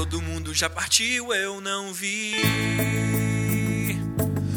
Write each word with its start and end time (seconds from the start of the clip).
Todo 0.00 0.22
mundo 0.22 0.54
já 0.54 0.70
partiu, 0.70 1.34
eu 1.34 1.60
não 1.60 1.92
vi. 1.92 2.34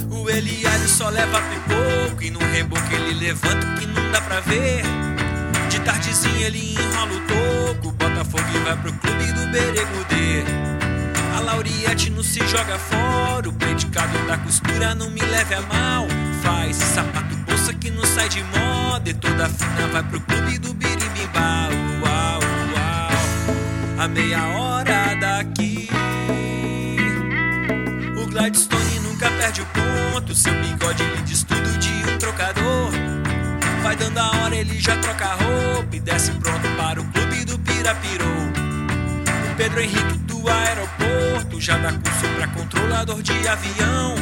O 0.09 0.29
Eliário 0.29 0.87
só 0.87 1.09
leva 1.09 1.41
pipoco 1.41 2.23
e 2.23 2.31
no 2.31 2.39
reboco 2.39 2.95
ele 2.95 3.13
levanta 3.13 3.67
que 3.77 3.85
não 3.85 4.09
dá 4.09 4.21
pra 4.21 4.39
ver. 4.39 4.83
De 5.69 5.81
tardezinha 5.81 6.47
ele 6.47 6.75
enrola 6.75 7.11
o 7.11 7.21
toco, 7.27 7.91
Botafogo 7.91 8.45
e 8.55 8.59
vai 8.59 8.77
pro 8.77 8.93
clube 8.93 9.25
do 9.33 9.51
Beregudê. 9.51 10.45
A 11.35 11.41
Lauriette 11.41 12.09
não 12.09 12.23
se 12.23 12.39
joga 12.47 12.79
fora, 12.79 13.49
o 13.49 13.51
predicado 13.51 14.17
da 14.25 14.37
costura 14.37 14.95
não 14.95 15.09
me 15.09 15.19
leve 15.19 15.55
a 15.55 15.61
mal. 15.63 16.07
Faz 16.41 16.77
sapato 16.77 17.35
bolsa 17.45 17.73
que 17.73 17.91
não 17.91 18.05
sai 18.05 18.29
de 18.29 18.41
moda 18.45 19.09
e 19.09 19.13
toda 19.13 19.49
fina 19.49 19.87
vai 19.91 20.03
pro 20.03 20.21
clube 20.21 20.57
do 20.59 20.73
Birimbau. 20.73 21.69
A 23.99 24.07
meia 24.07 24.47
hora 24.57 25.02
daqui. 25.43 25.89
O 28.17 28.25
Gladstone 28.27 28.99
nunca 28.99 29.29
perde 29.31 29.61
o 29.61 29.65
ponto, 29.65 30.33
seu 30.33 30.53
bigode 30.53 31.03
lhe 31.03 31.21
diz 31.23 31.43
tudo 31.43 31.77
de 31.77 31.89
um 32.09 32.17
trocador. 32.17 32.91
Vai 33.81 33.95
dando 33.95 34.17
a 34.17 34.31
hora, 34.37 34.55
ele 34.55 34.79
já 34.79 34.97
troca 34.97 35.25
a 35.25 35.33
roupa 35.35 35.95
e 35.95 35.99
desce 35.99 36.31
pronto 36.31 36.67
para 36.77 37.01
o 37.01 37.05
clube 37.05 37.45
do 37.45 37.59
Pirapirou. 37.59 38.27
O 39.51 39.55
Pedro 39.55 39.81
Henrique 39.81 40.17
do 40.19 40.49
aeroporto 40.49 41.59
já 41.59 41.77
dá 41.77 41.91
curso 41.91 42.27
pra 42.35 42.47
controlador 42.47 43.21
de 43.21 43.47
avião. 43.47 44.15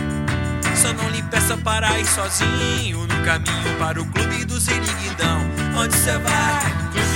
Só 0.75 0.91
não 0.93 1.09
lhe 1.09 1.21
peça 1.23 1.55
para 1.57 1.99
ir 1.99 2.05
sozinho 2.05 3.05
no 3.05 3.23
caminho 3.23 3.77
para 3.77 4.01
o 4.01 4.05
clube 4.07 4.45
do 4.45 4.59
Ziriguidão. 4.59 5.41
Onde 5.77 5.95
cê 5.95 6.17
vai? 6.17 6.91
Clube 6.91 7.10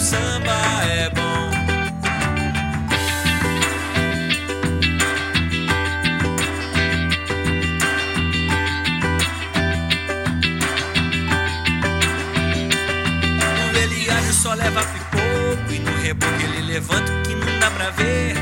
meu 0.00 0.06
samba 0.06 0.52
é 0.84 1.10
bom. 1.10 1.50
O 13.72 13.78
Eliário 13.78 14.32
só 14.32 14.54
leva 14.54 14.82
pipoco 14.84 15.70
e 15.70 15.78
no 15.80 15.92
reboco 16.02 16.32
ele 16.44 16.62
levanta 16.62 17.12
o 17.12 17.22
que 17.22 17.34
não 17.34 17.58
dá 17.58 17.70
pra 17.70 17.90
ver. 17.90 18.34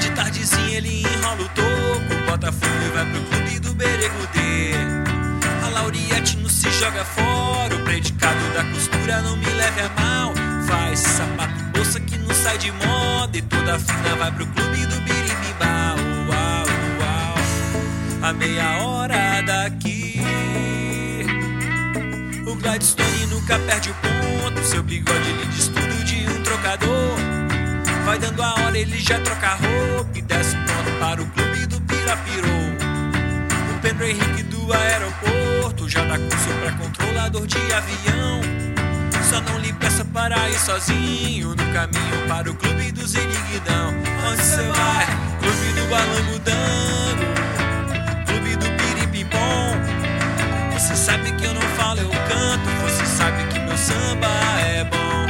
De 0.00 0.10
tardezinha 0.10 0.76
ele 0.76 1.02
enrola 1.02 1.42
o 1.42 1.48
toco, 1.48 2.30
Botafogo 2.30 2.84
e 2.86 2.90
vai 2.90 3.04
pro 3.04 3.20
clube 3.22 3.58
do 3.58 3.74
Beregudê. 3.74 4.74
A 5.64 5.68
Lauriette 5.70 6.36
não 6.36 6.48
se 6.48 6.70
joga 6.70 7.04
fora, 7.04 7.37
de 12.68 12.72
moda 12.72 13.38
e 13.38 13.42
toda 13.42 13.78
fina 13.78 14.16
vai 14.16 14.30
pro 14.30 14.46
clube 14.46 14.86
do 14.86 15.00
Birimbau. 15.00 15.96
Uau, 16.28 16.66
uau, 17.00 18.28
a 18.28 18.32
meia 18.34 18.82
hora 18.82 19.40
daqui. 19.42 20.20
O 22.46 22.54
Gladstone 22.56 23.26
nunca 23.30 23.58
perde 23.60 23.90
o 23.90 23.94
ponto. 23.94 24.62
Seu 24.66 24.82
bigode 24.82 25.32
lhe 25.32 25.46
diz 25.46 25.68
tudo 25.68 26.04
de 26.04 26.28
um 26.28 26.42
trocador. 26.42 27.16
Vai 28.04 28.18
dando 28.18 28.42
a 28.42 28.54
hora, 28.54 28.76
ele 28.76 28.98
já 28.98 29.18
troca 29.20 29.54
roupa 29.54 30.18
e 30.18 30.22
desce 30.22 30.56
pronto 30.56 30.98
para 31.00 31.22
o 31.22 31.26
clube 31.26 31.66
do 31.66 31.80
Pirapirou. 31.82 32.68
O 33.74 33.80
Pedro 33.80 34.04
Henrique 34.04 34.42
do 34.42 34.72
aeroporto 34.72 35.88
já 35.88 36.04
dá 36.04 36.18
curso 36.18 36.48
pra 36.60 36.72
controlador 36.72 37.46
de 37.46 37.56
avião. 37.72 38.67
Só 39.28 39.42
não 39.42 39.58
lhe 39.58 39.72
peço 39.74 40.02
para 40.06 40.48
ir 40.48 40.58
sozinho 40.58 41.50
no 41.50 41.72
caminho 41.74 42.26
para 42.26 42.50
o 42.50 42.54
clube 42.54 42.90
do 42.92 43.06
Zeniguidão. 43.06 43.92
Onde 44.26 44.42
você 44.42 44.62
vai? 44.62 45.06
Clube 45.38 45.72
do 45.74 45.86
Balamudando, 45.90 47.26
clube 48.26 48.56
do 48.56 48.66
Piripimpom. 48.78 49.76
Você 50.72 50.96
sabe 50.96 51.30
que 51.32 51.44
eu 51.44 51.52
não 51.52 51.60
falo, 51.76 52.00
eu 52.00 52.08
canto. 52.08 52.70
Você 52.84 53.04
sabe 53.04 53.44
que 53.52 53.58
meu 53.58 53.76
samba 53.76 54.28
é 54.60 54.84
bom. 54.84 55.26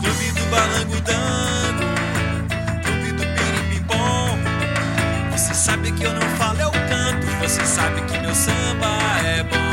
Clube 0.00 0.32
do 0.32 0.50
Balangudando, 0.50 1.84
clube 2.82 3.12
do 3.12 3.26
Piripimpom. 3.36 4.38
Você 5.30 5.54
sabe 5.54 5.92
que 5.92 6.02
eu 6.02 6.12
não 6.12 6.28
falo, 6.36 6.60
eu 6.60 6.72
canto. 6.72 7.26
Você 7.42 7.64
sabe 7.64 8.00
que 8.02 8.18
meu 8.18 8.34
samba 8.34 8.88
é 9.24 9.44
bom. 9.44 9.65